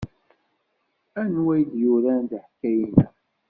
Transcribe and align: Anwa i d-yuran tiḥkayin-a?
Anwa 1.21 1.53
i 1.59 1.61
d-yuran 1.69 2.23
tiḥkayin-a? 2.31 3.07